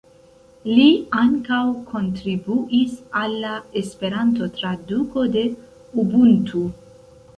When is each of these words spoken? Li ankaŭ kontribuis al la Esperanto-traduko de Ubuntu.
Li 0.67 0.85
ankaŭ 1.23 1.59
kontribuis 1.89 2.95
al 3.21 3.37
la 3.43 3.53
Esperanto-traduko 3.83 5.27
de 5.37 5.45
Ubuntu. 6.07 6.65